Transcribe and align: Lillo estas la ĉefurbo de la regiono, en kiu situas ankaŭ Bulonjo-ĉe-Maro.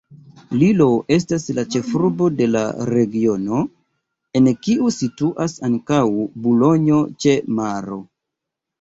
Lillo 0.61 0.85
estas 1.17 1.45
la 1.57 1.65
ĉefurbo 1.75 2.29
de 2.39 2.47
la 2.55 2.63
regiono, 2.93 3.61
en 4.43 4.51
kiu 4.65 4.93
situas 4.99 5.59
ankaŭ 5.73 6.03
Bulonjo-ĉe-Maro. 6.43 8.05